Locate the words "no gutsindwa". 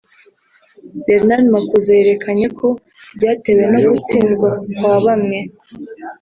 3.71-4.49